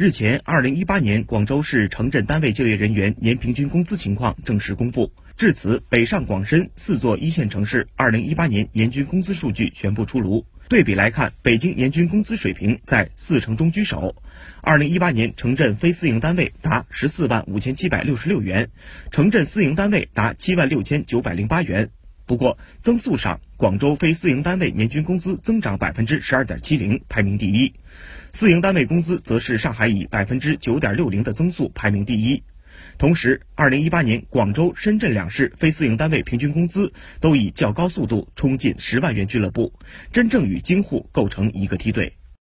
[0.00, 5.12] 日前，二零一八年广州市城镇单位就业人员年平均工资情况正式公布。
[5.36, 10.46] 至此，北上广深四座一线城市二零一八年年均工资数据全部出炉。
[10.70, 14.16] 对比来看，北京年均工资水平在四城中居首。
[14.62, 18.70] 二零一八年，城镇非私营单位达十四万五千七百六十六元，
[19.10, 21.90] 城镇私营单位达七万六千九百零八元。
[22.30, 27.72] 不过，增速上，广州非私营单位年均工资增长百分之十二点七零，排名第一；
[28.30, 32.40] 私营单位工资则是上海以百分之九点六零的增速排名第一。
[32.98, 39.72] 同时，二零一八年广州、深圳两市非私营单位平均工资都以较高速度冲进十万元俱乐部，
[40.12, 42.19] 真正与京沪构成一个梯队。